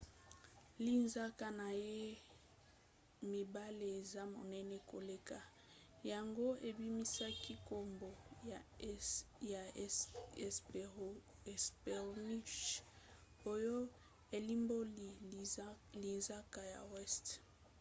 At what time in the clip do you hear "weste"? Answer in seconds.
16.91-17.33